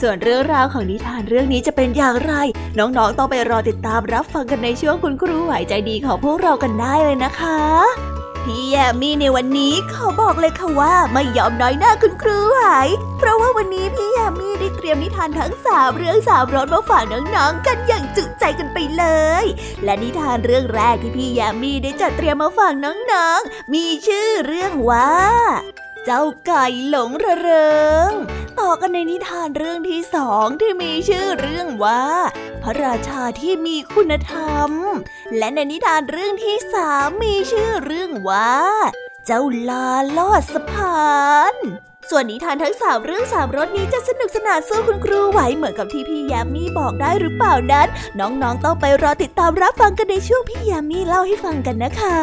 [0.00, 2.34] ส่วนเรื่องราวของนิทานเรื่องนี้จะเป็นอย่างไร
[2.78, 7.60] น้องๆ ต้องไปรอติดตามรับฟังกันในช่วงคุณครูไหวใจดีของพวกเรากันได้เลยนะคะ
[8.44, 12.58] พี่แยมมี่ในวันนี้ขอบอกเลยค่ะว่าไม่ยอมน้อยหน้าคุณครูไหว
[13.18, 19.04] เพราะว่าวันนี้พี่แยมมี่ได้เตรียมนิทานทั้งสามเรื่องสามรสมาฝากน้องๆ กันอย่างจุใจกันไปเล
[19.42, 19.44] ย
[19.84, 25.10] และนิทานเรื่องแรกที่พี่แยมมี่ได้จัดเตรียมมาฝากน้องๆ มีชื่อเรื่องว่า
[26.04, 27.74] เจ้าไก่หลงระเริ
[28.08, 28.10] ง
[28.60, 32.04] ต่อกันในนิทานเรื่องที่สองที่มีชื่อเรื่องว่า
[32.62, 34.70] พระราชาที่มีคุณธรรม
[35.38, 38.54] และในนิทานเรื่องที่สามมีชื่อเรื่องว่า
[39.26, 39.88] เจ้าลา
[40.18, 41.04] ลอดสะพา
[41.52, 41.54] น
[42.10, 47.88] ส่วนนิทานทั้งสามเรื่องสามรสนี้จะสนุกสนานสู้คุณครูไหวเหมือนกับที่พี่ยามีบอกได้หรือเปล่านั้น
[48.18, 52.18] น้องๆต้องไปรอติดตามรับฟังกันในช่วงพี่ยามีเล่าให้ฟังกันนะคะ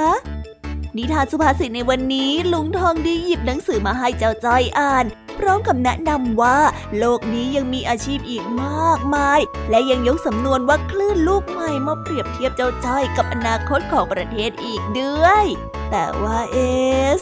[0.98, 5.06] นิทานสุภาษิตในวันนี้ลุงทองดีหยิบหนังสือมาให้เจ้าจ้อยอ่าน
[5.40, 6.60] พร้อมกับแนะนำว่า
[6.98, 15.46] โลกนี้ยังมีอาชีพอีกมากมาย และยังยกสำนวนว่าคลื่นลูกใหม่มาเปรียบเทียบเจ้าจ้อยกับอนาคตของประเทศอีกด้วย
[15.92, 16.70] แต่ว่าเอ๊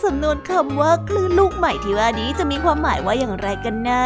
[0.04, 4.04] สำนวนคำว่าคลื่นลูกใหม่ที่ว่านี้จะมีความหมายว่าอย่างไรกันนะ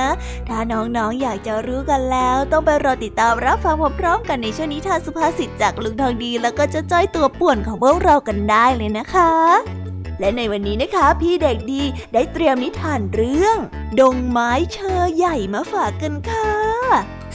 [0.50, 9.83] ถ้าน้องๆออยากจะรู้กันแล้ว ต้องไปรอติดตามรับฟังพร้อมๆกันในช่วงนิทานสุภาษิตจากลุงทองดี แล้วก็เจ้าจ้อยตัวป่วนของพวกเรากันได้เลยนะคะ
[10.24, 13.58] และในวันนี้นะคะ พี่เด็กดีได้เตรียมนิทานเรื่อง
[14.00, 16.50] ดงไม้เชอใหญ่มาฝากกันค่ะ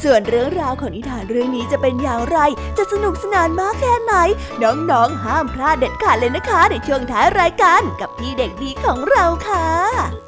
[0.03, 2.39] ส่วนเรื่องราวของนิทานเรื่องนี้จะเป็นอย่างไร
[2.79, 4.15] จะสนุกสนานมากแค่ไหน
[4.63, 10.28] น้องๆห้ามพลาดเด็ดขาดเลยนะคะ ในช่วงท้ายรายการกับพี่เด็กดีของเราค่ะ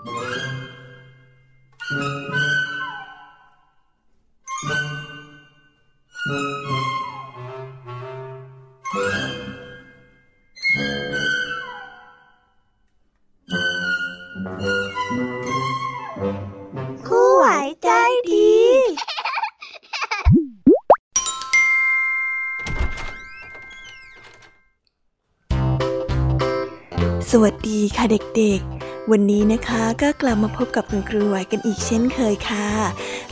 [27.35, 32.69] สวัสดีค่ะเด็กๆ วันนี้นะคะก็กลับมาพบกับคุณครูไหวกันอีกเช่นเคยค่ะ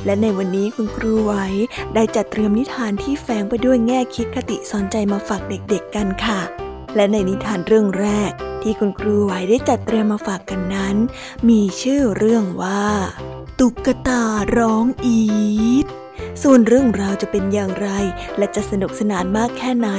[0.06, 1.34] และในวันนี้คุณครูไหว
[1.96, 6.42] ได้จัดเตรียมนิทานที่แฝงไปด้วยแง่คิดคติสอนใจมาฝากเด็กๆกันค่ะ
[6.96, 10.96] และในนิทานเรื่องแรก ที่คุณครูไหวได้จัดเตรียมมาฝากกันนั้น
[11.50, 12.86] มีชื่อเรื่องว่า
[13.60, 14.24] ตุกตา
[14.58, 15.22] ร้องอี
[15.84, 15.88] ด
[16.44, 17.90] ส่วนเรื่องราวจะเป็นอย่างไร
[18.38, 19.90] และจะสนุกสนานมากแค่ไหน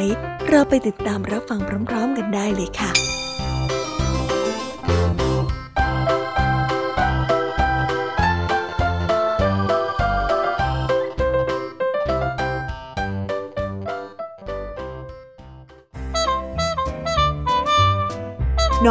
[0.48, 2.92] เราไปติดตามรับฟังพร้อม ๆ กันได้เลยค่ะ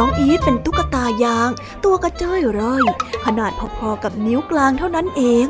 [0.02, 1.50] น้องอีทเป็นตุ๊กตายาง
[1.84, 2.82] ตัวกระเจ้ยร่อย
[3.26, 5.46] ขนาดพอๆกับนิ้วกลางเท่านั้นเอง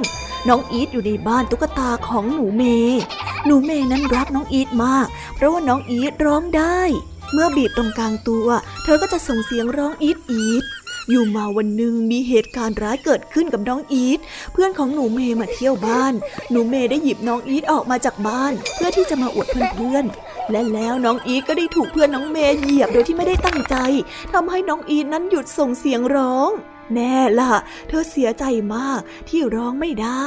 [0.49, 3.00] น้องอีทอยู่ในบ้านตุ๊กตาของหนูเมย์
[3.47, 6.81] หนูเมย์นั้นรักน้องอีทมาก เพราะว่าน้องอีทร้องได้
[7.32, 8.49] เมื่อบีบตรงกลางตัว
[8.85, 10.64] เธอก็จะส่งเสียงร้องอีทอีท
[11.11, 14.19] อยู่มาวันหนึ่งมีเหตุการณ์ร้ายเกิดขึ้นกับน้องอีท
[14.52, 16.14] เพื่อนของหนูเมย์มาเที่ยวบ้าน
[16.50, 23.76] หนูเมย์ได้หยิบน้องอีทออกมาจากบ้าน เพื่อที่จะมาอวดเพื่อนๆ และแล้วน้องอีทก็ได้ถูกเพื่อนน้องเมย์เหยียบโดยที่ไม่ได้ตั้งใจ
[24.32, 26.50] ทำให้น้องอีทนั้นหยุดส่งเสียงร้อง
[26.94, 27.52] แน่ล่ะ
[27.88, 28.44] เธอเสียใจ
[28.75, 30.08] มากที่ร้องไม่ได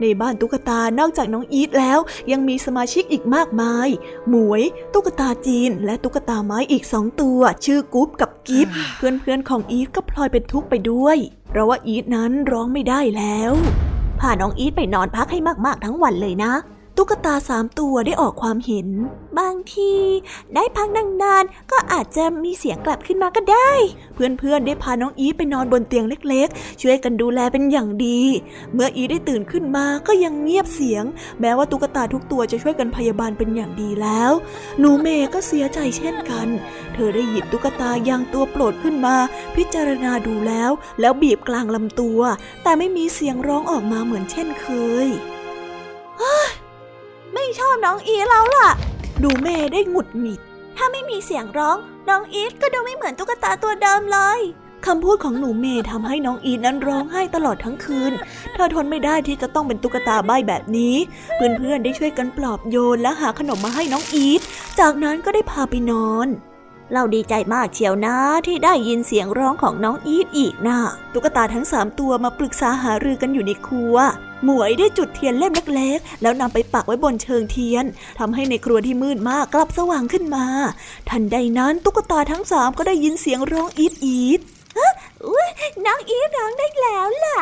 [0.00, 1.98] ในบ้านตุ๊กตานอกจากน้องอีทแล้ว
[2.32, 3.88] ยังมีสมาชิกอีกมากมาย
[4.28, 4.62] หมวย
[4.94, 11.16] ตุ๊กตาจีน และตุ๊กตาไม้อีกสองตัว ชื่อกุ๊บกับกิฟเพื่อนๆของอีทก็พลอยเป็นทุกข์ไปด้วย
[11.48, 13.52] เพราะว่าอีทนั้นร้องไม่ได้แล้ว
[14.20, 16.52] พาน้องอีทไปนอนพักให้มากๆทั้งวันเลยนะ
[17.02, 18.88] ตุ๊กตาสามตัวได้ออกความเห็น
[19.38, 19.92] บางที
[20.54, 23.70] ได้พักนานๆก็อาจจะมีเสียงกลับขึ้นมาก็ได้
[24.14, 28.20] เพื่อนๆได้พาน้องอีไปนอนบนเตียงเล็กๆ ช่วยกันดูแลเป็นอย่างดี
[28.72, 31.04] เมื่ออีได้ตื่นขึ้นมาก็ยังเงียบเสียง
[31.40, 34.32] แม้ว่าตุ๊กตาทุกตัวจะช่วยกันพยาบาลเป็นอย่างดีแล้ว
[34.78, 36.48] หนูเมย์ก็เสียใจเช่นกัน
[36.94, 39.16] เธอได้หยิบตุ๊กตายางตัวโปรดขึ้นมา
[39.56, 40.70] พิจารณาดูแล้ว
[41.00, 42.20] แล้วบีบกลางลำตัว
[42.62, 44.66] แต่ไม่มีเสียงร้องออกมาเหมือนเช่นเค
[45.08, 45.10] ย
[47.34, 48.68] ไม่ชอบน้องอีแล้วล่ะ
[49.22, 50.40] ดูเมย์ได้หงุดหงิด
[50.76, 51.76] ถ้าไม่มีเสียงร้อง
[52.08, 54.40] น้องอีทก็ดูไม่เหมือนตุ๊กตาตัวเดิมเลย
[54.86, 58.12] คำพูดของหนูเมย์ทำให้น้องอีทนั้นร้องไห้ตลอดทั้งคืน
[58.54, 60.94] เธอทนไม่ได้ที่จะต้องเป็นตุ๊กตาใบแบบนี้
[61.34, 64.40] เพื่อนๆได้ช่วยกันปลอบโยนและหาขนมมาให้น้องอีท
[64.80, 66.28] จากนั้นก็ได้พาไปนอน
[66.92, 68.16] เราดีใจมากเชียวนะ
[68.46, 70.78] ที่ได้ยินเสียงร้องของน้องอีทอีกนะ
[71.12, 73.96] ตุ๊กตาทั้งสามตัวมาปรึกษาหารือกันอยู่ในครัว
[74.44, 77.84] หมวยได้จุดเทียนเล่มเล็กๆ แล้วนำไปปักไว้บนเชิงเทียน
[78.18, 80.46] ทำให้ในครัวที่มืดมากกลับสว่างขึ้นมา
[81.10, 84.40] ทันใดนั้นตุ๊กตาทั้งสามก็ได้ยินเสียงร้องอีทอีท
[85.86, 87.40] น้องอีทร้องได้แล้วล่ะ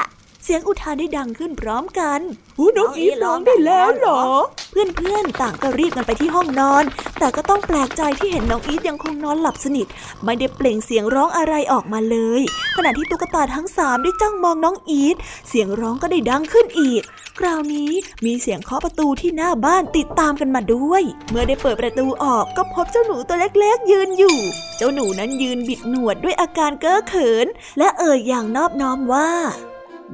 [0.48, 2.20] สียงอุทานได้ดังขึ้นพร้อมกัน
[2.56, 4.22] ผู้น้องอีร้องได้แล้วเหรอ
[4.70, 6.84] เพื่อนๆ ต่างก็รีบกันไปที่ห้องนอน
[7.18, 9.86] แต่ก็ต้องแปลกใจที่เห็นน้องอีทยังคงนอนหลับสนิท
[10.24, 12.40] ไม่ได้เปล่งเสียงร้องอะไรออกมาเลย
[12.76, 15.16] ขณะที่ตุ๊กตาทั้งสามได้จ้องมองน้องอีท
[15.48, 17.02] เสียงร้องก็ได้ดังขึ้นอีก
[17.38, 17.90] คราวนี้
[18.24, 24.36] มีเสียงเคาะประตูที่หน้าบ้านติดตามกันมาด้วย เมื่อได้เปิดประตูออกก็พบเจ้าหนูตัวเล็กๆ ยืนอยู่
[24.76, 27.46] เจ้าหนูนั้นยืนบิดหนวดด้วยอาการเก้อเขิน
[27.78, 29.30] และเอ่ยอย่างนอบน้อมว่า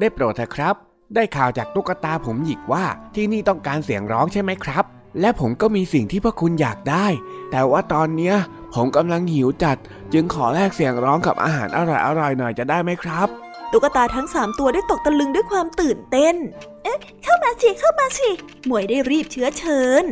[0.00, 0.74] ได้โปรดเถอะครับ
[1.14, 4.84] ได้ข่าวจากตุ๊กตาผมหยิกว่าที่นี่ต้องการเสียงร้องใช่ไหมครับ
[5.20, 7.06] และผมก็มีสิ่งที่พวกคุณอยากได้
[7.50, 8.34] แต่ว่าตอนเนี้ย
[8.74, 9.76] ผมกำลังหิวจัด
[10.12, 11.78] จึงขอแลกเสียงร้องกับอาหารอ
[12.20, 13.28] ร่อยๆหน่อยจะได้ไหมครับ
[13.72, 16.36] ตุ๊กตาทั้งสามตัวได้ตกตะลึงด้วยความตื่นเต้น
[16.84, 18.30] เอ๊ะ เข้ามาสิ เข้ามาสิ
[18.66, 20.04] หมวยได้รีบเชื้อเชิญ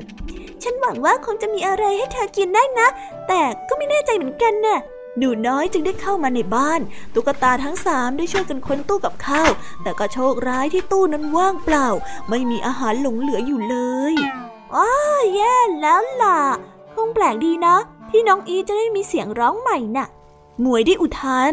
[0.63, 2.89] ฉันหวังว่าคงจะมีอะไรให้เธอกินได้นะ
[3.29, 4.79] แต่ก็ไม่แน่ใจเหมือนกันนะ่ะ
[5.19, 6.81] หนูน้อยจึงได้เข้ามาในบ้าน
[7.15, 9.51] ตุ๊กตาทั้งสามได้ช่วยกันค้นตู้กับข้าว
[9.83, 11.89] แต่ก็โชคร้ายที่ตู้นั้นว่างเปล่า
[12.29, 13.77] ไม่มีอาหารหลงเหลืออยู่เล
[14.13, 14.15] ย
[14.77, 14.91] อ้า
[15.35, 16.41] แย่แล้วล่ะ
[16.95, 17.77] คงแปลกดีนะ
[18.11, 20.07] ที่น้องอีจะได้มีเสียงร้องใหม่น่ะ
[20.61, 21.53] หมวยได้อุทาน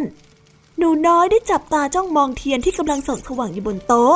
[0.78, 4.16] หนูน้อยได้จับตาจ้องมองเทียนที่กำลังส่องสว่างอยู่บนโต๊ะ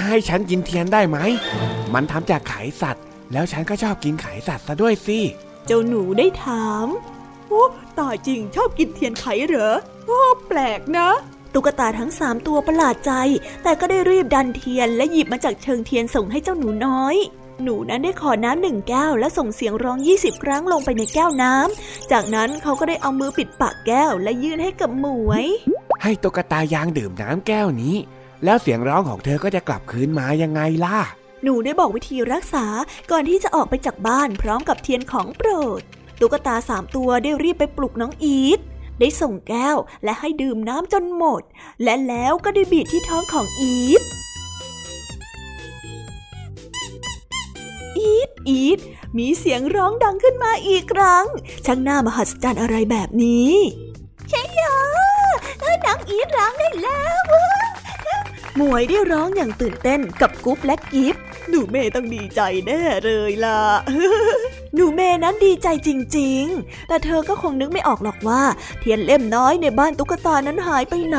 [0.00, 1.18] ให้ฉันกินเทียนได้ไหม
[1.94, 5.18] มันทำจากไข่สัตว์ แล้วฉันก็ชอบกินไข่สัตว์ซะด้วยสิ
[5.66, 6.86] เจ้าหนูได้ถาม
[7.52, 7.66] โอ้
[8.00, 9.74] ตายจริงชอบกินเทียนไขเหรอ
[10.06, 11.08] โอ้แปลกนะ
[11.54, 13.12] ตุ๊กตาทั้งสามตัวประหลาดใจ
[13.62, 17.16] แต่ก็ได้รีบดันเทียนและหยิบมาจากเชิงเทียนส่งให้เจ้าหนูน้อย
[17.62, 25.44] หนูนั้นได้ขอน้ำหนึ่งแก้วและส่งเสียงร้องยี่สิบครั้งลงไปในแก้วน้ำ จากนั้นเขาก็ได้เอามือปิดปากแก้วและยื่นให้กับหมวย
[26.02, 27.96] ให้ตุ๊กตายางดื่มน้ำแก้วนี้
[28.44, 30.98] แล้วเสียงร้องของเธอก็จะกลับคืนมายังไงล่ะ
[31.42, 32.66] หนูได้บอกวิธีรักษา
[33.10, 35.82] ก่อนที่จะออกไปจากบ้านพร้อมกับเทียนของโปรด
[36.22, 38.60] ตุ๊กตาสามตัวได้รีบไปปลุกน้องอีท
[39.00, 41.42] ได้ส่งแก้วและให้ดื่มน้ำจนหมด
[41.82, 44.02] และแล้วก็ได้บีบที่ท้องของอีท
[47.98, 48.78] อีทอีท
[49.18, 51.24] มีเสียงร้องดังขึ้นมาอีกครั้ง
[51.66, 53.52] ช่างน่ามหัศจรรย์อะไรแบบนี้
[54.28, 54.76] ใช่ยอ
[55.84, 57.61] น้องอีทร้องได้แล้ว
[58.56, 61.16] หมวยได้ร้องอย่างตื่นเต้นกับกุ๊บและกิฟ
[61.48, 63.60] หนูเมย์ต้องดีใจแน่เลยล่ะ
[64.74, 68.42] หนูเมย์นั้นดีใจจริง ๆ แต่เธอก็คงนึกไม่ออกหรอกว่า
[68.80, 71.18] เทียนเล่มน้อยในบ้านตุ๊กตานั้นหายไปไหน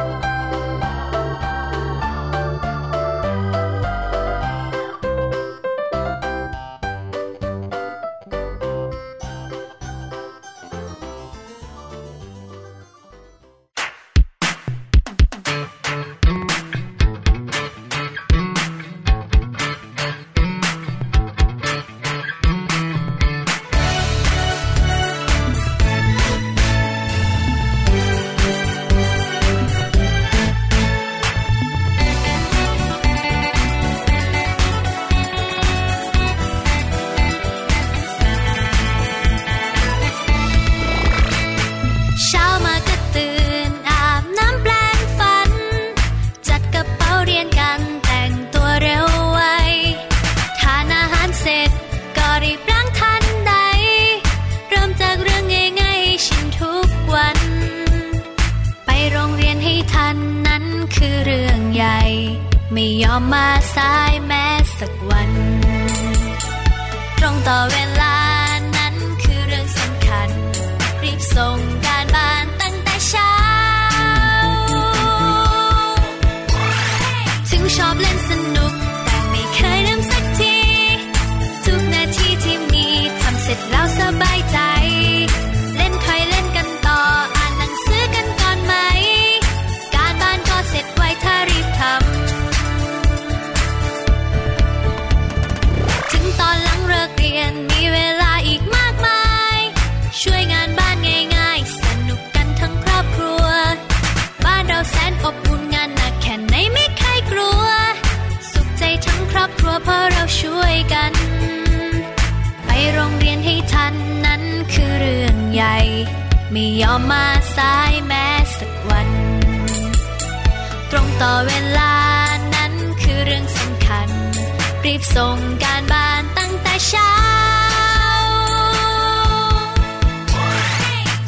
[124.93, 127.13] ีบส่งการบ้านตั้งแต่เช้า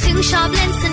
[0.04, 0.84] ถึงชอบเล่นส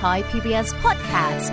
[0.00, 1.52] Thai PBS Podcast.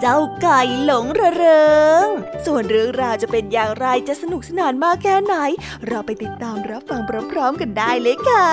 [0.00, 1.68] เจ้าไก่หลงระเริ
[2.04, 2.06] ง
[2.46, 5.34] ส่วนเรื่องราวจะเป็นอย่างไรจะสนุกสนานมากแค่ไหน
[5.86, 7.00] เราไปติดตามรับฟัง
[7.32, 8.48] พร้อมๆกันได้เลยค่ะ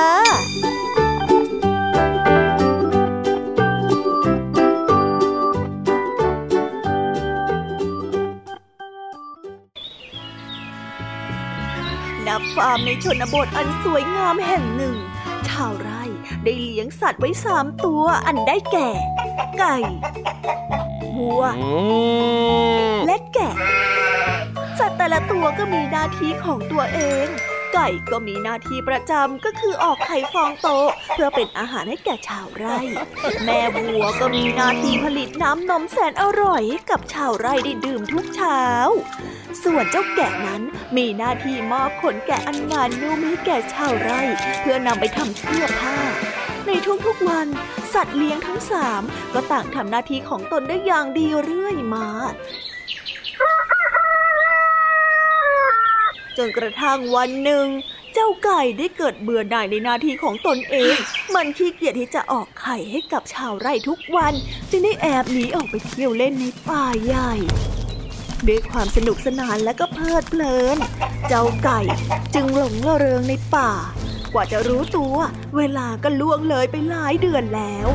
[12.27, 14.95] นับฟาร์มในชนบทอันสวยงามแห่งหนึ่ง
[15.47, 16.03] ชาวไร่
[16.43, 18.89] ได้เลี้ยงสัตว์ไว้สามตัวอันได้แก่
[19.59, 19.75] ไก่
[21.17, 21.41] วัว
[23.05, 23.53] และแกะ
[24.79, 27.27] สัตว์แต่ละตัวก็มีหน้าที่ของตัวเอง
[27.73, 30.67] ไก่ก็มีหน้าที่ประจำก็คือออกไข่ฟองโต
[31.13, 32.79] เพื่อเป็นอาหารให้แก่ชาวไร่
[33.45, 38.61] แม่วัวก็มีหน้าที่ผลิตน้ำนมแสนอร่อยให้กับชาวไร่ได้ดื่มทุกเช้า
[39.63, 40.61] ส่วนเจ้าแกะนั้น
[40.97, 44.21] มีหน้าที่มอบขนแกะอันงานนุ่มให้แก่ชาวไร่
[44.61, 45.97] เพื่อนำไปทำเสื้อผ้า
[46.65, 46.71] ใน
[47.05, 47.47] ทุกๆวัน
[47.95, 49.01] สัตว์เลี้ยงทั้งสาม
[49.33, 52.07] ก็ต่างทำหน้าที่ของตนได้อย่างดีเรื่อยมา
[56.37, 57.65] จนกระทั่งวันหนึ่ง
[58.13, 60.95] เจ้าไก่ได้เกิดเบื่อหน่ายในหน้าที่ของตนเอง
[61.35, 64.33] มันขี้เกียจที่จะออกไข่ให้กับชาวไร่ทุกวัน
[64.69, 67.33] จึงได้แอบหนีออกไปเที่ยวเล่นในป่าใหญ่
[68.47, 70.77] ด้วยความสนุกสนานและก็เพลิดเพลิน
[71.27, 71.79] เจ้าไก่
[72.33, 73.71] จึงหลงระเริงในป่า
[74.35, 75.15] ว่าจะรู้ตัว
[75.57, 77.87] เวลาก็ล่วงเลยไปหลายเดือนแล้ว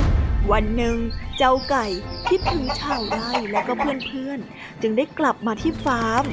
[0.53, 0.97] วันหนึ่ง
[1.39, 1.87] เจ้าไก่
[2.29, 6.25] คิดถึงชาวไร่และก็เพื่อนๆ จึงได้กลับมาที่ฟาร์ม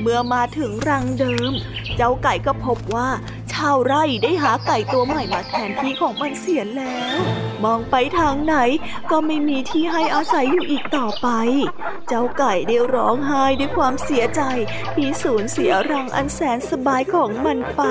[0.00, 1.52] เมื่อมาถึงรังเดิม
[1.96, 3.08] เจ้าไก่ก็พบว่า
[3.52, 7.18] ชาวไร่ได้หาไก่ตัวใหม่มาแทนที่ของมันเสียแล้ว
[7.64, 8.56] มองไปทางไหน
[9.10, 11.28] ก็ไม่มีที่ให้อาศัยอยู่อีกต่อไป
[12.08, 14.42] เจ้าไก่ได้ร้องไห้ด้วยความเสียใจ
[14.94, 17.82] ที่สูญเสียรังอันแสนสบายของมันไป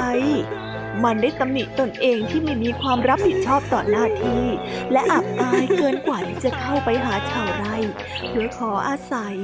[1.03, 4.45] มันได้ตำหนิตนเองที่ไม่มีความรับผิดชอบต่อหน้าที่
[4.91, 7.77] และอับอายเกินกว่าที่จะเข้าไปหาชาวไร่
[8.29, 9.37] เพื่อขออาศัย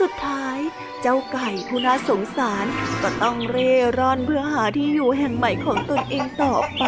[0.00, 0.58] สุดท้าย
[1.02, 2.66] เจ้าไก่ผู้น่าสงสาร
[3.02, 6.82] ก็ต้องเร่ร่อนเพื่อหาที่อยู่แห่งใหม่ของตนเองต่อไป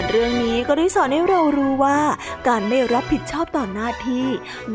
[0.00, 2.00] านเรื่องนี้ก็ได้สอนให้เรารู้ว่า
[2.48, 4.26] การไม่รับผิดชอบต่อหน้าที่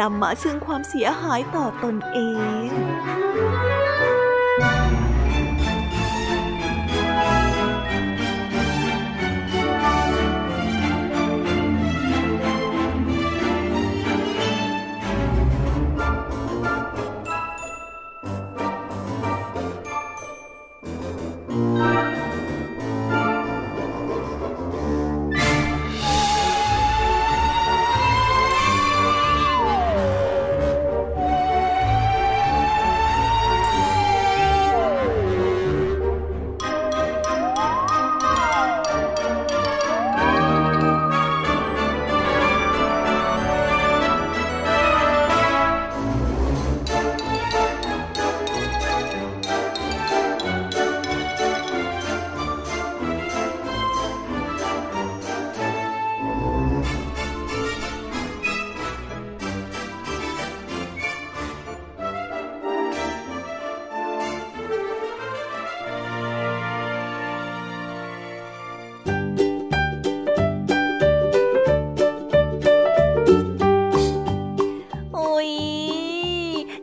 [0.01, 2.19] นำมาซึ่งความเสียหายต่อตนเอ
[2.65, 2.69] ง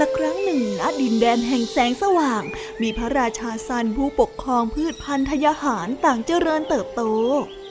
[0.00, 2.42] ละครั้งหนึ่งหนึ่งณดินแดนแห่งแสงสว่าง
[2.82, 7.02] มีพระราชาซันผู้ปกครองพืชพันธุ์ทยหารต่างเจริญเติบโต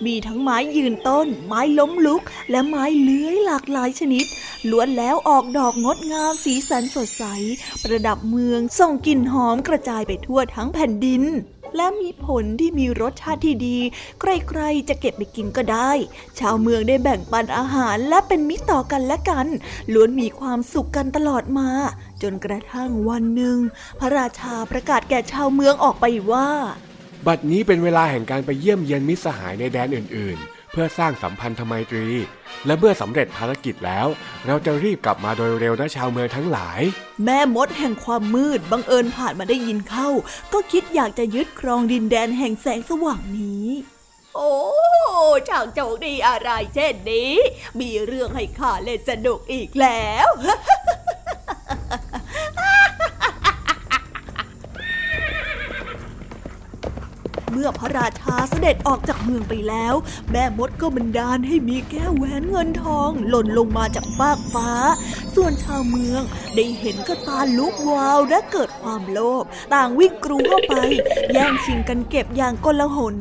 [0.05, 4.25] มีทั้งไม้ยืนต้น ไม้ล้มลุก และไม้เลื้อยหลากหลายชนิด
[4.69, 7.23] ล้วนแล้วออกดอกงดงามสีสันสดใส
[7.83, 11.23] ประดับเมืองส่งกลิ่นหอมกระจายไปทั่วทั้งแผ่นดิน
[11.75, 13.77] และมีผลที่มีรสชาติที่ดี
[14.19, 15.91] ใครๆ จะเก็บไปกินก็ได้
[16.39, 19.47] ชาวเมืองได้แบ่งปันอาหารและเป็นมิตรต่อกันและกัน
[19.93, 21.69] ล้วนมีความสุขกันตลอดมา
[22.21, 23.57] จนกระทั่งวันหนึ่ง
[23.99, 26.49] พระราชาประกาศแก่ชาวเมืองออกไปว่า
[27.27, 32.07] บัดนี้เป็นเวลาแห่งการไปเยี่ยมเยียนมิตรสหายในแดนอื่นๆ พื่อสร้างสัมพันธไมตรี
[32.65, 34.07] และเมื่อสำเร็จภารกิจแล้ว
[34.47, 36.81] เราจะรีบกลับมาโดยเร็วนะชาวเมืองทั้งหลาย
[37.23, 40.09] แม่มดแห่งความมืดบังเอิญผ่านมาได้ยินเข้า
[40.53, 43.67] ก็คิดอยากจะยึดครองดินแดนแห่งแสงสว่างนี้
[44.35, 44.51] โอ้
[45.49, 47.33] ช่างโชคดีอะไรเช่นนี้
[47.79, 50.29] มีเรื่องให้ข้าเล่นสนุกอีกแล้ว
[57.51, 59.93] เมื่อพระราชาเสด็จออกจากเมืองไปแล้ว
[60.31, 64.69] แม่มดก็บันดาลให้มีแก้วแหวนเงินทอง หล่นลงมาจากฟากฟ้า
[65.35, 66.21] ส่วนชาวเมือง
[66.55, 70.73] ได้เห็นก็ตาลุกวาวและเกิดความโลภต่างวิ่งกรูเข้าไป
[71.33, 73.15] แย่งชิงกันเก็บอย่างกลหน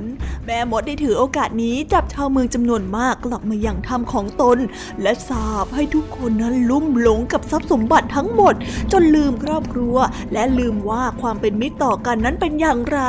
[0.47, 4.59] แม่มดได้ถือโอกาสนี้จับาวเมืองจำนวนมากกลับมาอย่างธรรมของตน
[5.03, 8.55] และสาบให้ทุกคนนั้นลุ่มหลงกับทรัพย์สมบัติทั้งหมด
[8.93, 9.97] จนลืมครอบครัว
[10.33, 13.01] และลืมว่าความเป็นมิตรต่อกันนั้นเป็นอย่างไร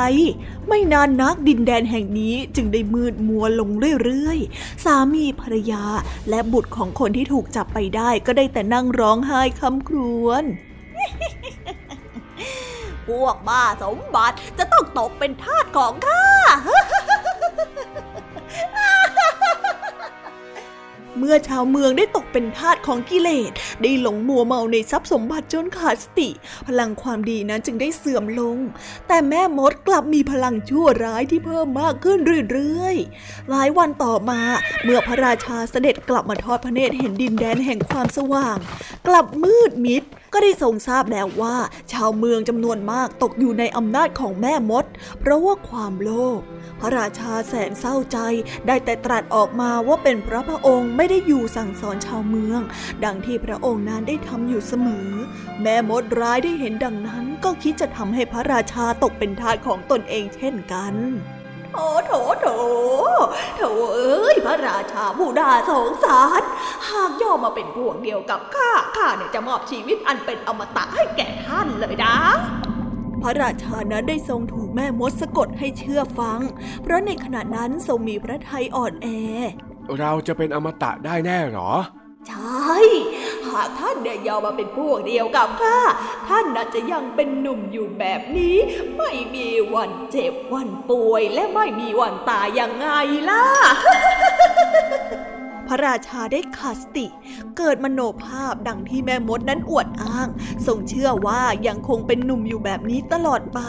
[0.68, 3.70] ไม่นานนักดินแดนแห่งนี้จึงได้มืดมัวลง
[4.04, 5.84] เรื่อยๆ สามีภรรยา
[6.28, 10.44] และบุตรของคนที่ถูกจับไปได้ก็ได้แต่นั่งร้องไห้คำครวญ
[13.08, 16.26] พวกบ้าสมบัติจะต้องตกเป็นทาสของข้า
[21.18, 26.28] เมื่อชาวเมืองได้ตกเป็นทาสของกิเลส ได้หลงมัวเมาในทรัพย์สมบัติจนขาดสติ
[26.66, 28.56] พลังความดีนั้นจึงได้เสื่อมลง
[29.08, 32.18] แต่แม่มดกลับมีพลังชั่วร้ายที่เพิ่มมากขึ้น
[32.52, 34.40] เรื่อยๆ หลายวันต่อมา
[34.84, 38.56] เมื่อพระราชาเสด็จกลับมาทอดพระเนตรเห็นดินแดนแห่งความสว่าง
[39.06, 41.56] กลับมืดมิด ก็ได้ทรงทราบแล้วว่า
[41.92, 44.84] ชาวเมืองจำนวนมากตกอยู่ในอำนาจของแม่มด
[45.20, 46.40] เพราะว่าความโลภ
[46.80, 48.18] พระราชาแสนเศร้าใจ
[48.66, 52.60] ได้แต่ตรัสออกมาว่าเป็นพระพระองค์ไม่ได้อยู่สั่งสอนชาวเมือง
[53.04, 55.08] ดังที่พระองค์นั้นได้ทำอยู่เสมอ
[55.62, 60.94] แม่มดร้ายได้เห็นดังนั้น ก็คิดจะทำให้พระราชาตกเป็นทาสของตนเองเช่นกัน
[61.72, 62.46] โถโถโถ
[63.56, 63.62] โถ
[63.94, 66.42] เอ้ยพระราชาผู้น่าสงสาร
[66.88, 72.16] หากย่อมาเป็นพวกเดียวกับข้าข้าเนี่ยจะมอบชีวิตอันเป็นอมตะให้แก่ท่านเลยนะ
[73.22, 76.40] พระราชานั้นได้ทรงถูกแม่มดสะกดให้เชื่อฟัง
[76.82, 79.06] เพราะในขณะนั้นทรงมีพระทัยอ่อนแอ
[79.98, 81.72] เราจะเป็นอมตะได้แน่หรอ
[82.28, 82.72] ใช่
[83.54, 85.78] หากท่านเนี่ยยอมมาเป็นพวกเดียวกับข้า
[86.28, 88.56] ท่านน่าจะยังเป็นหนุ่มอยู่แบบนี้
[88.96, 92.88] ไม่มีวันเจ็บวันป่วยและไม่มีวันตายยังไง
[93.30, 93.44] ล่ะ
[95.72, 97.06] พระราชาได้ขาดสติ
[97.56, 100.28] เกิดมโนภาพดังที่แม่มดนั้นอวดอ้าง
[100.66, 103.60] ทรงเชื่อว่ายังคงเป็นหนุ่มอยู่แบบนี้ตลอดไป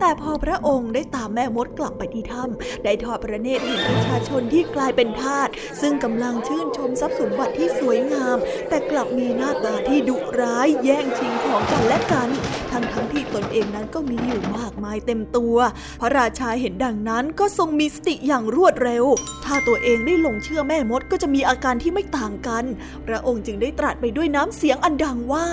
[0.00, 5.48] แต่พอพระองค์ได้ตามแม่มดกลับไปที่ถ้ำได้ทอดพระเนตรเห็นประชาชนที่กลายเป็นทาส
[5.80, 8.36] ซึ่งกำลังชื่นชมทรัพย์สมบัติที่สวยงาม
[8.68, 12.28] แต่กลับมีหน้าตาที่ดุร้ายแย่งชิงของกันและกัน
[12.70, 15.56] ทั้งทั้งที่ตนเองนั้นก็มีอยู่มากมายเต็มตัว
[16.00, 19.04] พระราชาเห็นดังนั้นก็ทรงมีสติอย่างรวดเร็ว
[19.44, 22.64] ถ้าตัวเองได้หลงเชื่อแม่มดก็จะมีอาการที่ไม่ต่างกัน
[23.06, 25.46] พระองค์จึงได้ตรัสไปด้วยน้ำเสียงอันดังว่า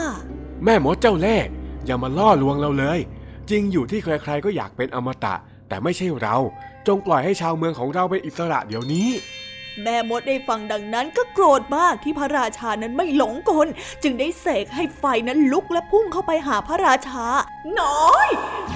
[0.63, 1.47] แม่มดเจ้าเล่ห์
[1.85, 2.99] อย่ามาล่อลวงเราเลย
[3.49, 5.35] จริงอยู่ที่ใครๆก็อยากเป็นอมตะ
[5.67, 6.35] แต่ไม่ใช่เรา
[6.87, 9.09] จงปล่อยให้ชาวเมืองของเราเป็นอิสระเดี๋ยวนี้
[9.83, 13.67] แม่มดได้ฟังดังนั้นก็โกรธมากที่พระราชานั้นไม่หลงกล
[14.03, 17.25] จึงได้เสกให้ไฟนั้นลุกและพุ่งเข้าไปหาพระราชา
[17.79, 18.27] น้อย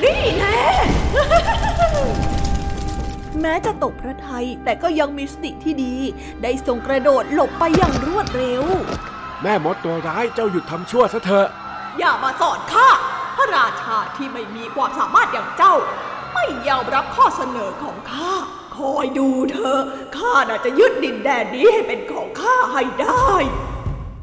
[0.04, 0.60] นี่แน่
[3.42, 5.96] แม้จะตกพระทัยแต่ก็ยังมีสติที่ดี
[6.44, 8.64] ได้ทรงกระโดดหลบไปอย่างรวดเร็ว
[9.42, 11.48] แม่มดตัวร้ายเจ้าหยุดทำชั่วซะเถอะ
[12.00, 12.90] อย่ามาสอนข้า
[13.38, 15.74] พระราชาที่ไม่มีความสามารถอย่างเจ้า
[16.34, 18.34] ไม่ยอมรับข้อเสนอของข้า
[18.78, 19.82] คอยดูเถอะ
[20.18, 23.32] ข้าน่าจะยึดดินแดนนี้ให้เป็นของข้าให้ได้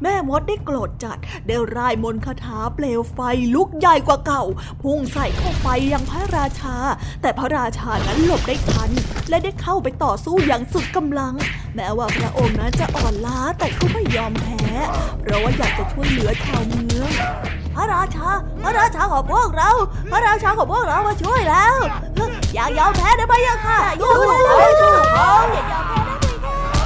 [0.03, 3.19] แม่มดได้โกรธจัดได้ร่ายมนคาถาเปลวไฟ
[3.55, 4.43] ลุกใหญ่กว่าเก่า
[4.81, 6.75] พุ่งใส่เข้าไปยังพระราชา
[7.21, 8.89] แต่พระราชานั้นหลบได้ทัน
[9.29, 11.33] และได้เข้าไปต่อสู้อย่างสุดกำลัง
[11.75, 14.63] แม้ว่าพระองค์นั้นจะอ่อนล้าแต่ก็ไม่ยอมแพ้
[15.21, 17.09] เพราะว่าอยากจะช่วยเหลือชาวเมือง
[17.75, 18.29] พระราชา
[18.63, 19.71] พระราชาของพวกเรา
[20.11, 21.75] พระราชาของพวกเรามาช่วยแล้ว
[22.53, 24.93] อย่ายอมแพ้ได้ไหมยังค่ะสู้สู้สู้
[25.53, 25.82] อย่ายอมแพ้พ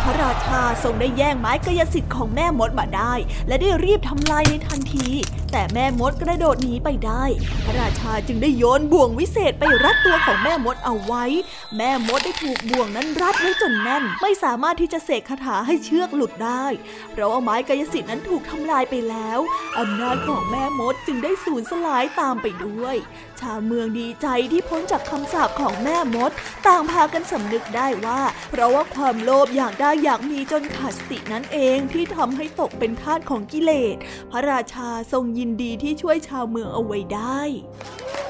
[0.08, 3.14] ระราชาทรงได้แย่งไม้กายสิทธิ์ของแม่มดมาได้
[3.48, 5.08] และได้รีบทำลายในทันที
[5.52, 7.24] แต่แม่มดกระโดดหนีไปได้
[7.66, 11.26] พระราชาจึงได้โยนบ่วงวิเศษไปรัดตัวของแม่มดเอาไว้
[11.78, 16.66] แม่มดได้ถูกบ่วงนั้นรัดไว้จนแน่น ไม่สามารถที่จะเสกคาถาให้เชือกหลุดได้
[17.12, 19.40] เพราะว่าไม้กายสิทธิ์นั้นถูกทำลายไปแล้ว
[19.80, 22.96] อำนาจของแม่มดจึงได้สูญสลายตามไปด้วย
[23.42, 26.32] ชาวเมืองดีใจที่พ้นจากคำสาปของแม่มด
[26.68, 33.96] ต่างพากันสำนึกได้ว่า เพราะว่าความโลภอยากได้อยากมีจนขาดสตินั่นเองที่ทำให้ตกเป็นทาสของกิเลส
[34.32, 37.42] พระราชาทรงยินดีที่ช่วยชาวเมืองเอาไว้ได้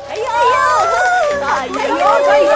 [0.07, 2.55] ไอ้โยไอ้โยไอ้โย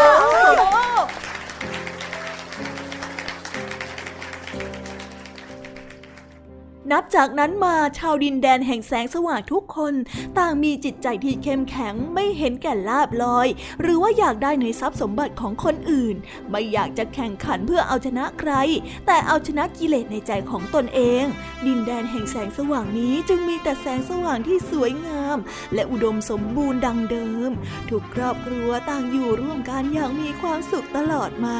[6.92, 9.94] นับจากนั้นมาชาวดินแดนแห่งแสงสว่างทุกคน
[10.38, 13.48] ต่างมีจิตใจที่เข้มแข็งไม่เห็นแก่ลาบลอย
[13.82, 16.16] หรือว่าอยากได้ในทรัพย์สมบัติของคนอื่น
[16.50, 18.52] ไม่อยากจะแข่งขันเพื่อเอาชนะใคร
[19.06, 21.24] แต่เอาชนะกิเลสในใจของตนเอง
[21.66, 25.38] ดินแดนแห่งแสงสว่างนี้จึงมีแต่แสงสว่างที่สวยงาม
[25.74, 27.52] และอุดมสมบูรณ์ดังเดิม
[27.90, 31.60] ทุกครอบครัวต่างอยู่ร่วมกันอย่างมีความสุขตลอดมา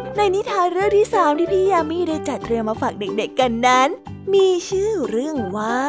[0.17, 3.89] ในนิทานเรื่องที่สามที่พี่ยามีได้จัดเตรียมมาฝากเด็กๆกันนั้น
[4.33, 5.81] มีชื่อเรื่องว่า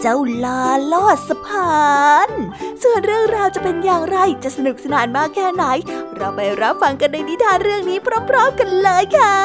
[0.00, 0.62] เจ้าลา
[0.92, 1.84] ลอดสะพา
[2.28, 2.30] น
[2.82, 5.64] ส่วนเรื่องราวจะเป็นอย่างไรจะสนุกสนานมากแค่ไหน
[6.16, 9.36] เราไปรับฟังกันในนิทานเรื่องนี้พร้อมๆกันเลยค่ะ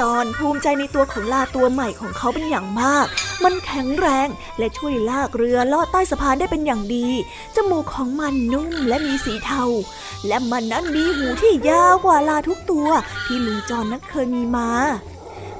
[0.00, 3.06] จรภูมิใจในตัวของลาตัวใหม่ของเขาเป็นอย่างมาก
[3.44, 7.08] มันแข็งแรงและช่วยลากเรือลอดใต้สะพานได้เป็นอย่างดี
[7.56, 9.64] จมูกของมันนุ่มและมีสีเทา
[10.26, 12.88] และมันนั้นมีหูที่ยาวกว่าลาทุกตัว
[13.24, 14.70] ที่ลุงจรนั้นเคยมีมา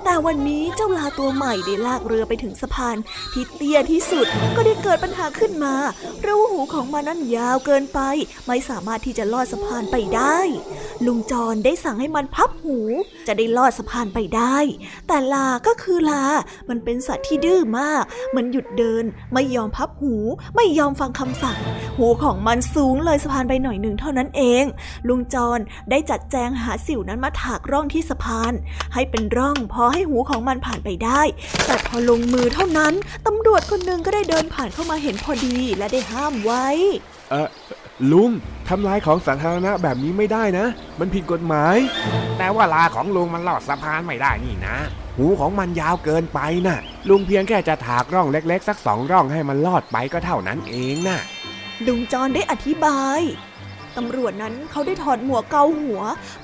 [0.05, 2.97] แต่วันนี้เจ้าลาตัวใหม่ได้ลากเรือไปถึงสะพาน
[3.33, 5.75] ที่เตี้ยที่สุดก็ได้เกิดปัญหาขึ้นมา
[6.19, 8.01] เพราะว่าหูของมันนั้นยาวเกินไป
[8.47, 10.39] ไม่สามารถที่จะลอดสะพานไปได้
[11.07, 12.79] ลุงจรได้สั่งให้มันพับหู
[13.27, 14.57] จะได้ลอดสะพานไปได้
[15.09, 16.25] แต่ลาก็คือลา
[16.69, 18.05] มันเป็นสัตว์ที่ดื้อมาก
[18.37, 20.15] มันหยุดเดิน ไม่ยอมพับหู
[20.57, 21.59] ไม่ยอมฟังคำสั่ง
[21.97, 24.65] หูของมันสูงเลยสะพานไปหน่อยหนึ่งเท่านั้นเอง
[25.09, 25.59] ลุงจร
[25.91, 28.53] ได้จัดแจงหาสิวนั้นมาถากร่องที่สะพาน
[28.95, 31.23] ให้เป็นร่องพอให้หูของมันผ่านไปได้
[31.67, 32.93] แต่พอลงมือเท่านั้น
[33.27, 36.67] ตำรวจคนหนึ่งก็ได้เดินผ่านเข้ามาเห็นพอดีและได้ห้ามไว้
[37.31, 37.49] เออ
[38.13, 38.31] ลุง
[38.69, 40.67] ทำลายของสาธารณะแบบนี้ไม่ได้นะ
[41.01, 41.77] มันผิดกฎหมาย
[42.39, 44.77] แต่ว่าลาของลุงมันลอดสะพานไม่ได้นี่นะ
[45.17, 51.19] หูของมันยาวเกินไปนะ่ะ ลุงเพียงแค่จะถากร่องเล็ก ๆ สักสองร่องให้มันลอดไปก็เท่านั้นเองนะ่ะ
[51.87, 53.21] ลุงจอนได้อธิบาย
[54.01, 56.01] ตำรวจนั้นเขาได้ถอดหมวกเกาหัว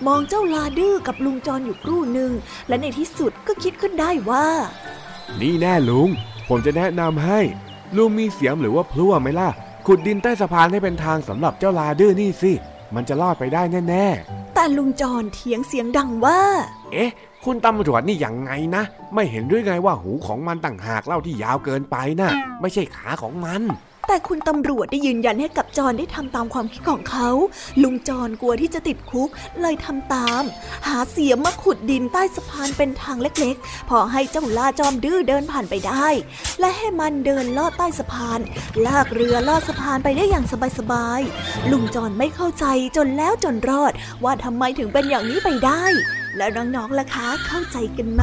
[0.07, 2.31] มองเจ้าลาดื้อกับลุงจอนอยู่ครู่หนึ่ง
[2.69, 4.47] และในที่สุดก็คิดขึ้นได้ว่า
[5.41, 6.09] นี่แน่ลุง
[6.49, 7.41] ผมจะแนะนำให้
[7.97, 9.49] ลุงมีเสียมหรือว่าพลั่วไหมล่ะ
[9.87, 12.53] ขุดดินใต้สะพานให้เป็นทางสำหรับเจ้าลาดื้อนี่สิ
[12.95, 16.41] มันจะรอดไปได้แน่ๆ แต่ลุงจอนเถียงเสียงดังว่า
[16.93, 17.11] เอ๊ะ
[17.45, 18.83] คุณตำรวจนี่ยังไงนะ
[19.15, 23.63] ไม่เห็นด้วยไงว่าหูของมันต่างหากเล่าที่ยาวเกินไปนะ่ะ ไม่ใช่ขาของมัน
[24.07, 27.29] แต่คุณตำรวจได้ยืนยันให้กับจอนได้ทำตามความคิดของเขา
[27.83, 29.29] ลุงจอนกลัวที่จะติดคุก
[29.61, 30.43] เลยทำตาม
[30.87, 36.09] หาเสียมมาขุดดินใต้สะพานเป็นทางเล็กๆ พอให้เจ้าล่าจอมดื้อเดินผ่านไปได้
[36.61, 38.41] และให้มันเดินลอดใต้สะพาน
[38.87, 40.45] ลากเรือลอดสะพานไปได้อย่าง
[40.79, 42.65] สบายๆ ลุงจอนไม่เข้าใจ
[42.97, 43.93] จนแล้วจนรอด
[44.25, 45.85] ว่าทำไมถึงเป็นอย่างนี้ไปได้
[46.37, 48.23] แล้วน้องๆล่ะคะ เข้าใจกันไหม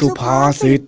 [0.00, 0.80] สุภาษิต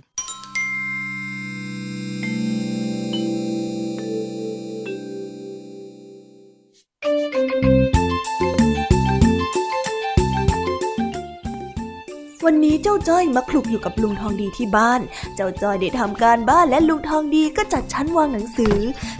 [12.83, 15.01] เจ้าจ้อยมาคลุกอยู่กับลุงทองดีที่บ้าน
[15.37, 18.77] เจ้าจ้อยได้ทำการบ้านและลุงทองดีก็จัดชั้นวางหนังสือ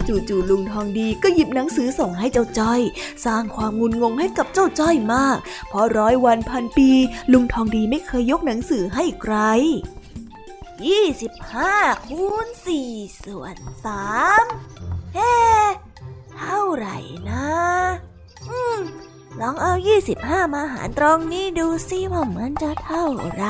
[0.07, 2.81] จู่ๆลุงทองดีก็หยิบหนังสือส่งให้เจ้าจ้อย
[3.25, 5.37] สร้างความงุนงงให้กับเจ้าจ้อยมาก
[5.69, 6.89] เพราะร้อยวันพันปี
[7.31, 9.35] ลุงทองดีไม่เคยยกหนังสือให้ใคร
[10.87, 11.75] ยี่สิบห้า
[12.07, 12.89] คูณสี่
[13.23, 13.55] ส่วน
[13.85, 14.07] สา
[14.43, 14.45] ม
[15.15, 15.33] เฮ้
[16.37, 16.97] เท่าไหร่
[17.29, 17.49] นะ
[18.49, 18.81] อืม
[19.39, 23.05] ลองเอายี่สิบห้ามาหารตรงนี้ดูซิว่ามันจะเท่า
[23.35, 23.45] ไหร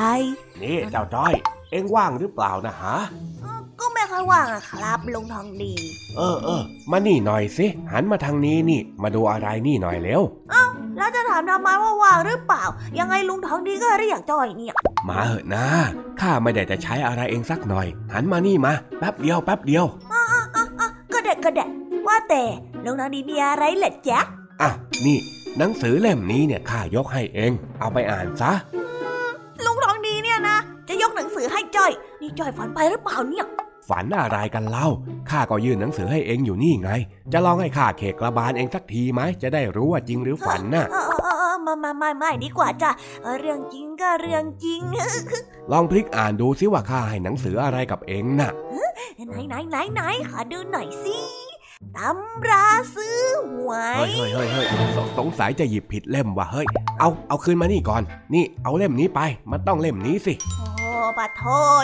[0.62, 1.32] นี่เจ้าจ้อย
[1.70, 2.96] เอ็งว่างหรือเปล่านะฮะ
[3.80, 5.72] ก็ไม่ค่อยว่างอะครับลุงทองดี
[6.16, 10.22] เออเออมานี่หน่อยสิหันมาทางนี้นี่ มาดูอะไรนี่หน่อยเร็ว
[10.96, 12.64] แล้วจะถามทำไมว่าว่างหรือเปล่า
[12.98, 14.74] ยังไงลุงทองดีก็เรียกจอยเนี่ย
[15.08, 15.66] มาเหอะนะ
[16.20, 19.84] ข้าไม่ได้จะใช้อะไรเองสักหน่อย หันมานี่มาแป๊บเดียวแป๊บเดียว
[21.12, 21.68] ก็เด็กก็เด็ก
[22.06, 22.42] ว่าแต่
[22.84, 24.20] ลุงทองดีมีอะไรเหรอจ๊ะ
[24.60, 24.70] อะ
[25.06, 25.18] นี่
[25.58, 28.52] หนังสือเล่มนี้เนี่ยข้ายกให้เอง เอาไปอ่านซะ
[29.64, 33.46] ลุงทองดีเนี่ยนะ จะยกหนังสือให้จอย นี่จอยฝันไปหรือเปล่าเนี่ย
[33.88, 34.88] ฝันอะไรกันเล่า
[35.30, 36.90] ข้าก็ยื่นหนังสือให้เองอยู่นี่ไง
[37.32, 42.90] จะลองให้ข้าเขกกระบาลเองสักทีไหม จะได้รู้ว่าจริงหรือฝันน่ะเออเออเออเออมามามาไม่ดีกว่าจ้ะ
[43.22, 44.82] เออเรื่องจริงก็เรื่องจริง
[45.72, 48.52] ลองพลิกอ่านดูซิว่าข้าให้หนังสืออะไรกับเองน่ะ
[49.28, 51.16] ไหนไหนไหนไหนขอดูหน่อยสิ
[51.98, 53.18] ตำราซื้อ
[53.50, 56.66] หวยเฮ้ยเฮ้ยเฮ้ยเฮ้ยสสงสัยจะหยิบผิดเล่มว่ะเฮ้ย
[57.00, 58.02] เอาเอาคืนมานี่ก่อน
[58.34, 59.20] นี่เอาเล่มนี้ไป
[59.50, 61.42] มันต้องเล่มนี้สิ โอ้ปะโท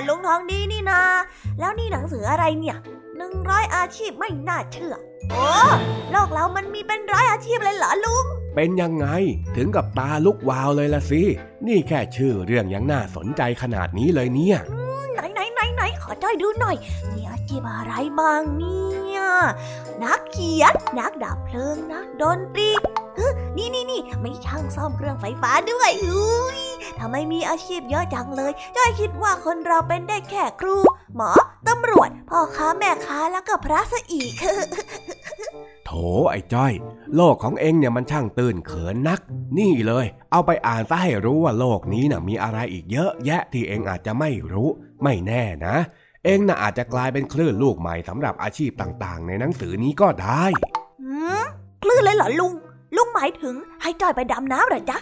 [0.09, 1.01] ลุงทองดีนี่นา
[1.59, 2.76] แล้วนี่หนังสืออะไรเนี่ย
[3.16, 4.94] หนึ่งร้อยอาชีพไม่น่าเชื่อ
[5.30, 5.46] โอ้
[6.11, 9.07] โลกเรามันมีเป็นร้อยอาชีพเลยเหรอลุง เป็นยังไง
[9.57, 11.22] ถึงกับตาลุกวาวเลยละสิ
[11.66, 14.59] นี่แค่ชื่อเรื่องยังน่าสนใจขนาดนี้เลยเนี่ย
[15.14, 16.76] ไหนไหนไหน ไหนขอจ้อยดูหน่อย
[17.12, 19.20] มีอาชีพอะไรบ้างเนี่ย
[20.03, 22.70] นักเขียน นักดับเพลิง นักดนตรี
[23.57, 26.61] นี่นี่นี่ไม่ช่างซ่อมเครื่องไฟฟ้าด้วยอุ้ย
[26.99, 30.76] ทำไมมีอาชีพเยอะจังเลย จ้อยคิดว่าคนเราเป็นได้แค่ครู
[31.16, 31.30] หมอ
[31.68, 34.34] ตำรวจ พ่อค้าแม่ค้าแล้วก็พระซะอีก
[35.86, 35.91] โถ
[36.30, 36.72] ไอ้จ้อย
[37.16, 39.20] โลกของเองเนี่ยมันช่างตื่นเขินนัก
[39.59, 44.68] นี่เลย เอาไปอ่านซะให้รู้ว่าโลกนี้น่ะมีอะไรอีกเยอะแยะที่เองอาจจะไม่รู้
[45.03, 45.76] ไม่แน่นะ
[46.25, 50.45] เองน่ะอาจจะกลายเป็นคลื่นลูกใหม่สำหรับอาชีพต่างๆ ในหนังสือนี้ก็ได้
[51.03, 51.45] หืม
[51.83, 52.53] คลื่นเลยเหรอลุง
[52.97, 54.99] ลุงหมายถึงให้จอยไปดำน้ำเหรอจ๊ะ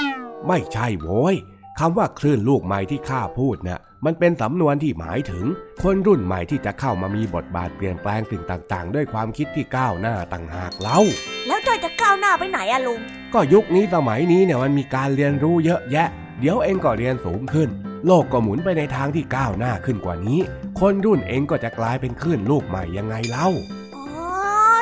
[0.46, 1.36] ไม่ใช่โว้ย
[1.78, 5.44] คำว่าคลื่นลูกใหม่ที่ข้าพูดน่ะมันเป็นสำนวนที่หมายถึง
[5.82, 11.00] คนรุ่นใหม่ที่จะเข้ามามีบทบาทเปลี่ยนแปลงสิ่งต่างๆ ด้วยความคิดที่ก้าวหน้าต่างหากเล่า
[11.46, 13.00] แล้วจอยจะก้าวหน้าไปไหนอะลุง
[13.34, 16.08] ก็ยุคนี้สมัยนี้เนี่ยมันมีการเรียนรู้เยอะแยะ
[16.40, 17.68] เดี๋ยวเองก็เรียนสูงขึ้น
[18.06, 20.40] โลกก็หมุนไปในทางที่ก้าวหน้าขึ้นกว่านี้
[20.80, 23.48] คนรุ่นเองก็จะกลายเป็นคลื่นลูกใหม่ยังไงเล่า
[23.96, 24.06] อ๋อ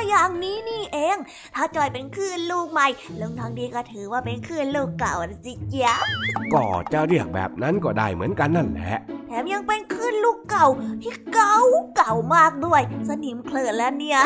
[0.08, 1.16] อย่างนี้นี่เอง
[1.54, 2.86] ถ้าจอยเป็นคลื่นลูกใหม่
[3.20, 5.94] ลุงทองดีก็ถือว่าเป็นคลื่นลูกเก่านะจิจ๊ะ
[6.54, 10.66] ก็จะเรียกแบบนั้นก็ได้เหมือนกันนั่นแหละแถมยังเป็นคลื่นลูกเก่า
[11.02, 11.56] ที่เก่า
[11.96, 14.20] เก่ามากด้วย สนิมเคลินแล้วเนี่ย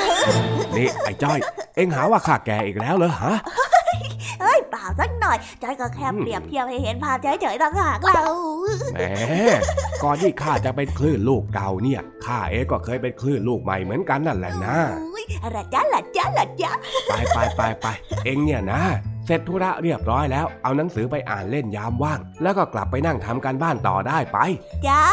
[0.77, 1.39] นี่ไอ้จ้อย
[1.77, 3.37] เองหาว่าข้าแกอีกแล้วเหรอฮะ
[4.41, 8.23] เฮ้ยเปล่าสักหน่อยจอยก็แค่เปรียบเทียบให้เห็นภาพเฉยๆต่างหากเรา
[8.95, 9.03] แหม
[10.03, 16.71] ก่อนที่ข้าจะเป็นคลื่นลูกเก่าเนี่ยข้าเองก็เคยเป็นคลื่นลูกใหม่เหมือนกันนั่นแหละนะอุ๊ยอะไรจ๊ะละจ๊ะละจ๊ะ
[17.09, 17.87] ไปไปไปไป
[18.25, 18.83] เองเนี่ยนะ
[19.27, 24.39] เสร็จธุระเรียบร้อยแล้ว เอาหนังสือไปอ่านเล่นยามว่าง แล้วก็กลับไปนั่งทำการบ้านต่อได้ไป
[24.87, 25.05] จ้า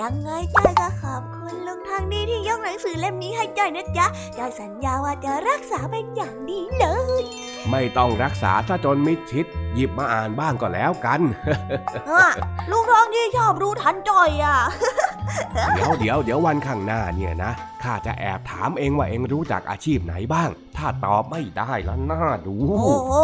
[0.00, 4.06] ยังไงจอยก็ขอบคุณลุงทางดีที่ยกหนังสือเล่มนี้ให้จอยนะจ๊ะ
[4.38, 6.86] จอยสัญญาว่าจะรักษาเป็นอย่างดีเล
[7.22, 7.24] ย
[7.70, 11.20] ไม่ต้องรักษาซะจนมิดชิด หยิบมาอ่านบ้างก็แล้วกัน
[12.10, 12.28] อะ
[12.70, 14.56] ลุงทองดีชอบรู้ทันจอยอะ
[15.76, 17.52] เดี๋ยวเดี๋ยวเดี๋ยววันข้างหน้าเนี่ยนะ
[17.82, 23.14] ข้าจะแอบถามเองว่าเองรู้จักอาชีพไหนบ้าง ถ้าตอบไม่ได้แล้วน่าดู โอ้โห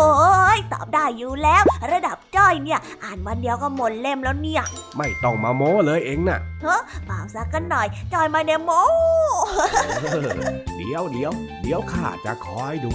[0.57, 1.63] ยตอบได้อยู่แล้ว
[1.93, 4.63] ระดับจ้อยเนี่ย อ่านวันเดียวก็หมดเล่มแล้วเนี่ย
[4.99, 6.77] ไม่ต้องมาโม้เลยเองน่ะเฮ้
[7.07, 8.71] เปล่าสักกันหน่อยจอยมาเดโม
[10.03, 10.29] เออ
[10.77, 11.33] เดี๋ยวเดี๋ยว
[11.63, 12.95] เดี๋ยวข้าจะคอยดู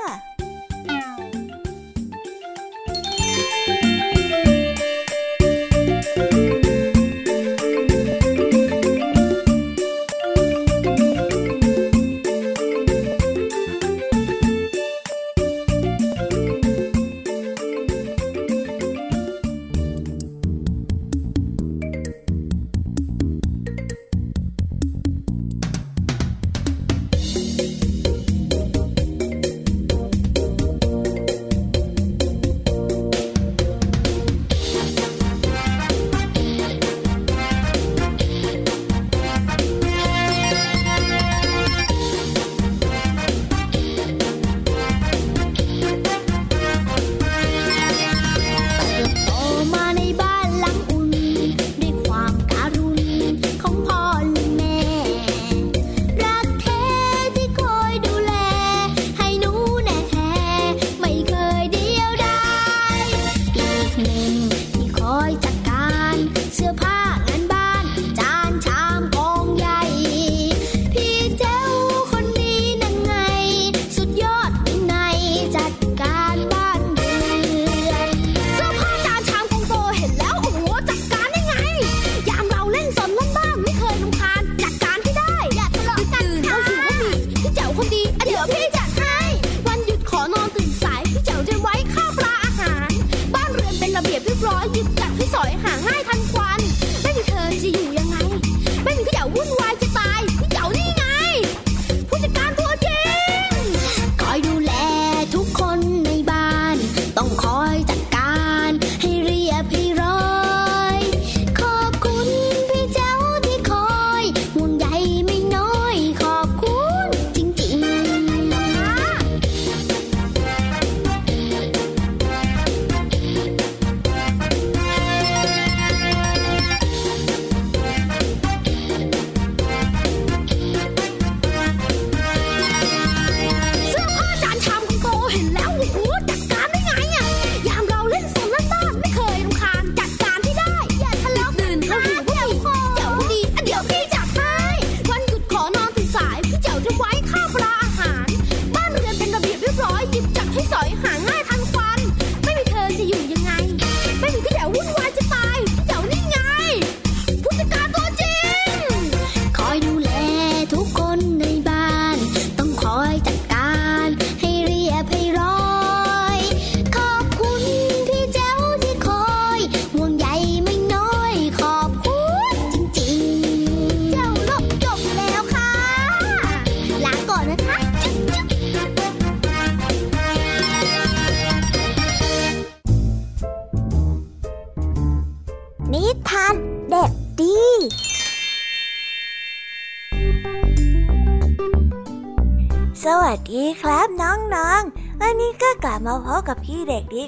[95.21, 96.01] ที่สวยหาง่าย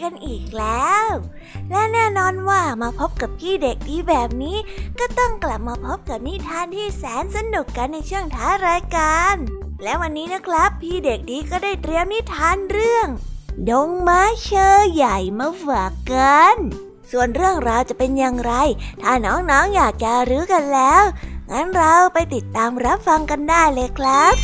[0.04, 1.08] กันอีกแล้ว
[1.70, 4.58] และแน่นอนว่ามาพบกับพี่เด็กดีแบบนี้
[5.00, 9.36] ก็ต้องกลับมาพบกับนิทานที่แสนสนุกกันในช่วงท้ารายการ
[9.84, 13.08] และวันนี้นะครับ พี่เด็กดีก็ได้เตรียมนิทานเรื่อง
[13.70, 16.56] ดงม้เชอใหญ่มาฝากกัน
[17.12, 18.54] ส่วนเรื่องราวจะเป็นอย่างไร
[19.02, 21.04] ถ้าน้องๆออยากจะรู้กันแล้ว
[21.52, 24.36] งั้นเราไปติดตามรับฟังกันได้เลยครับ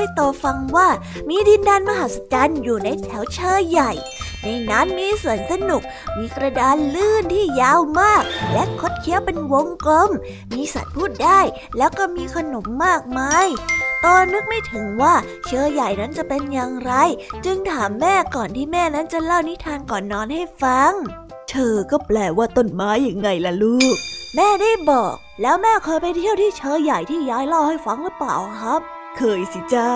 [0.00, 0.88] ให้โตฟังว่า
[1.28, 3.92] มีดินแดนมหัศจรรย์อยู่ในแถวเชอใหญ่
[4.42, 5.82] ในนั้นมีสวนสนุก
[6.18, 8.22] มีกระดานลื่นที่ยาวมาก
[8.52, 10.10] และคดเคี้ยวเป็นวงกลม
[10.54, 11.40] มีสัตว์พูดได้
[11.78, 13.46] แล้วก็มีขนมมากมาย
[14.04, 15.14] ตอนนึกไม่ถึงว่า
[15.46, 16.92] เชอใหญ่นั้นจะเป็นอย่างไร
[17.44, 20.92] จึงถามแม่ก่อนที่แม่นั้นจะเล่านิทานก่อนนอนให้ฟัง
[21.48, 23.96] เชอก็แปลว่าต้นไม้ยังไงล่ะลูก
[24.36, 28.82] แม่ได้บอก แล้วแม่เคยไปเที่ยวที่เชอใหญ่ที่ยายเล่าให้ฟังหรือเปล่าครับ
[29.16, 29.88] เคยสิจ้า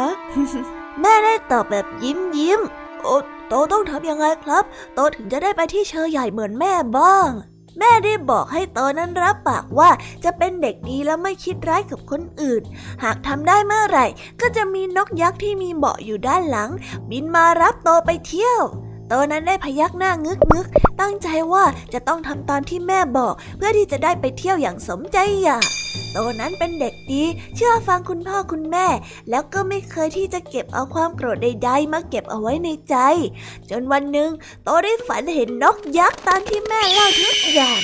[1.00, 2.60] แม่ได้ตอบแบบยิ้มยิ้ม
[3.02, 3.16] โอ้
[3.48, 7.30] โตต้องทำยังไงครับ โตถึงจะได้ไปที่เชอใหญ่เหมือนแม่บ้าง
[7.78, 9.90] แม่ได้บอกให้โตนั้นรับปากว่า
[10.24, 12.62] จะเป็นเด็กดีและไม่คิดร้ายกับคนอื่น
[13.02, 14.06] หากทำได้เมื่อไหร่
[14.40, 16.70] ก็จะมีนกยักษ์ที่มีเบาะอยู่ด้านหลัง
[17.10, 18.60] บินมารับโตไปเที่ยว
[19.08, 20.66] โตนั้นได้พยักหน้างึกงึก
[21.00, 25.64] ตั้งใจว่าจะต้องทำตามที่แม่บอก เพื่อที่จะได้ไปเที่ยวอย่างสมใจอยาก
[26.14, 27.22] โตนั้นเป็นเด็กดี
[27.56, 28.86] เชื่อฟังคุณพ่อคุณแม่
[29.30, 32.96] แล้วก็ไม่เคยที่จะเก็บเอาความโกรธใดๆมาเก็บเอาไว้ในใจ
[33.70, 34.30] จนวันหนึ่ง
[34.64, 37.80] โตได้ฝันเห็นนกยักษ์ตามที่แม่เล่าทุกอย่าง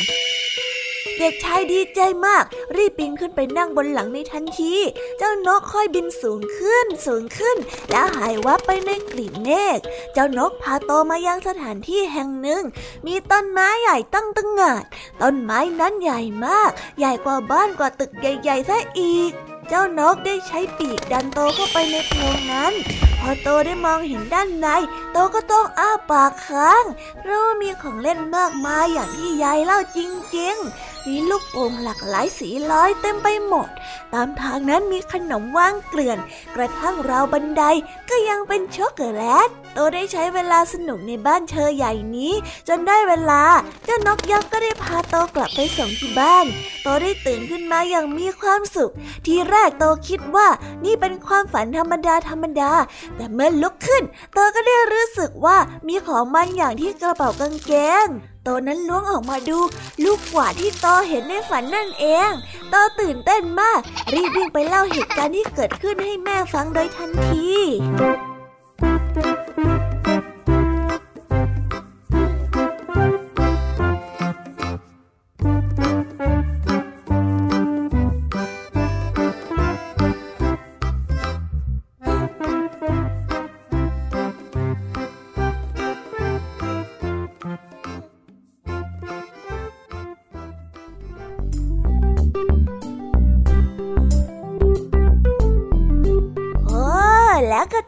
[1.21, 2.45] เด็กชายดีใจมาก
[2.77, 4.75] รีบบินขึ้นไปนั่งบนหลังในทันที
[5.19, 7.57] เจ้านกค่อยบินสูงขึ้นสูงขึ้น
[7.91, 9.79] แล้วหายวับไปในกลิ่นเมฆ
[10.13, 12.63] เจ้านกพาโตมายังสถานที่แห่งหนึ่ง
[13.07, 14.85] มีต้นไม้ใหญ่ตั้งตั้งงาด
[15.23, 19.33] ต้นไม้นั้นใหญ่มาก ใหญ่กว่าบ้านกว่าตึกใหญ่ๆซะอีก
[19.69, 22.73] เจ้านกได้ใช้ปีกดันโตเข้าไปในโพรงนั้น
[23.21, 24.69] พอโตได้มองเห็นด้านใน
[25.13, 26.85] โตก็ต้องอ้าปากค้าง
[27.21, 29.99] เพราะว่ามีของเล่นมากมายอย่างที่ยายเล่าจ
[30.37, 33.69] ริงๆ มีลูกโป่งหลากหลายสีลอยเต็มไปหมด
[34.15, 36.19] ตามทางนั้นมีขนมว่างเกลื่อน
[36.57, 37.63] กระทั่งราวบันได
[38.11, 42.33] ก็ยังเป็นช็อกโกแลต โตได้ใช้เวลาสนุกในบ้านเชอใหญ่นี้
[42.69, 43.43] จนได้เวลา
[43.85, 46.47] เจ้านกยักษ์ก็ได้พาโตกลับไปส่งที่บ้าน
[46.83, 48.93] โตได้ตื่นขึ้นมาอย่างมีความสุข
[49.27, 50.49] ทีแรกโตคิดว่า
[50.85, 52.73] นี่เป็นความฝันธรรมดาธรรมดา
[53.17, 54.03] แต่เมื่อลุกขึ้น
[54.35, 55.57] โตก็ได้รู้สึกว่า
[55.89, 57.73] มีของบางอย่างที่กระเป๋ากางเก
[58.07, 58.09] ง
[58.45, 59.59] โตนั้นล้วงออกมาดู
[60.05, 62.31] ลูกกวาดที่โตเห็นในฝันนั่นเอง
[62.71, 63.81] โตตื่นเต้นมาก
[64.15, 67.51] รีบวิ่งไปเล่าเหตุการณ์ที่เกิดขึ้นให้แม่ฟังโดยทันที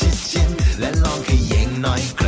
[0.00, 2.26] ชิดชิดและลองขยิงหน่อยคร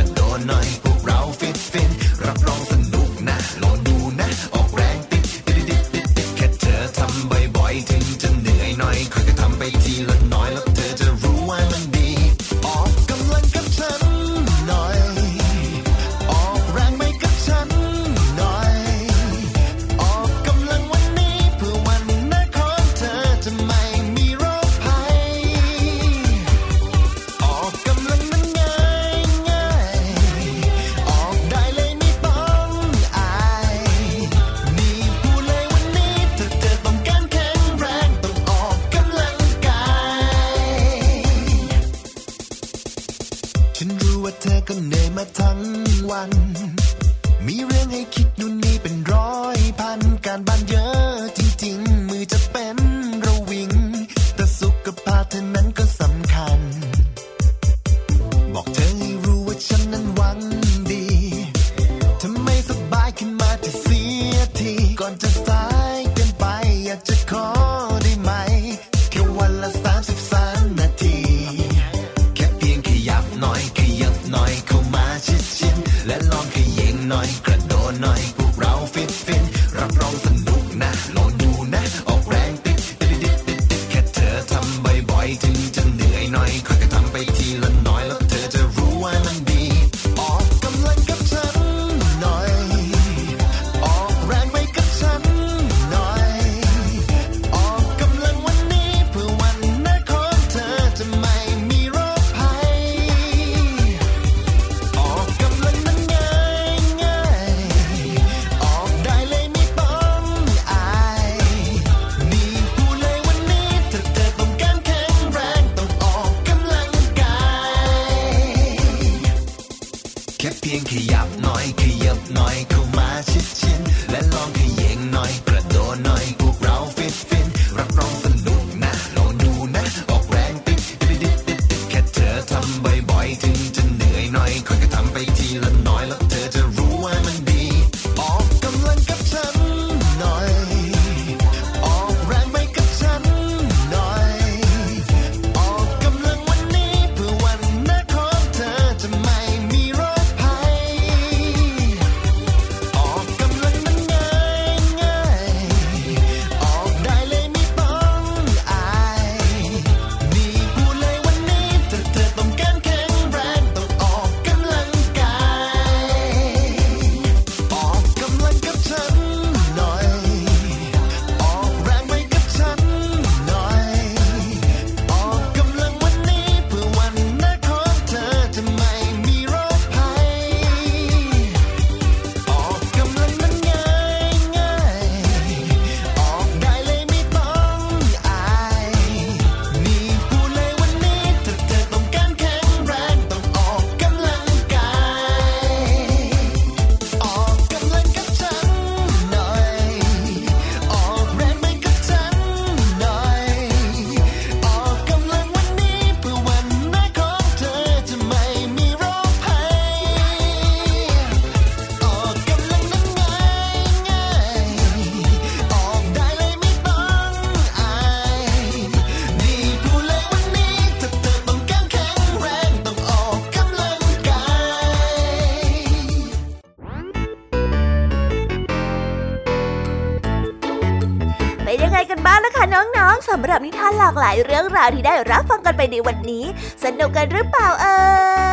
[234.77, 236.45] ราวที่ได้รับฟังกันไปในวันนี้
[236.83, 237.99] สนุกกันหรือเปล่าเอ่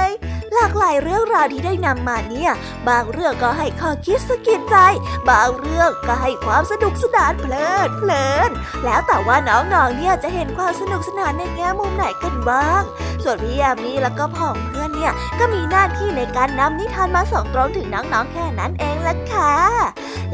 [0.09, 0.11] ย
[0.55, 2.53] หลากหลายเรื่องราวที่ได้นำมาเนี่ย
[2.89, 4.77] บางเรื่องก็ให้ข้อคิดสะกิดใจ
[5.31, 8.51] บางเรื่องก็ให้ความสนุกสนานเพลิดเพลิน
[8.85, 12.83] แล้วแต่ว่าน้องๆเนี่ยจะเห็นความสนุกสนานในแง่มุมไหนกันบ้าง
[13.23, 19.55] ส่วนพี่ยามีแล้วก็พ่องเพื่อนเนี่ยก็มีหน้าที่ในการนำนิทานมาส่งตรงถึงน้องๆแค่นั้นเองล่ะค่ะ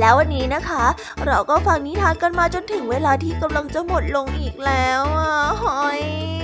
[0.01, 0.84] แล้ววันนี้นะคะ
[1.26, 5.32] เราก็ฟังนิทานกันมาจนถึงเวลาที่กำลังจะหมดลงอีกแล้วอะ
[5.62, 6.43] หอย